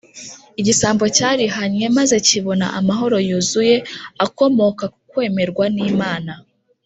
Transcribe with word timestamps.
igisambo 0.59 1.03
cyarihannye 1.15 1.85
maze 1.97 2.15
kibona 2.27 2.65
amahoro 2.79 3.17
yuzuye 3.27 3.75
akomoka 4.25 4.83
ku 4.93 4.99
kwemerwa 5.11 5.65
n’imana 5.75 6.33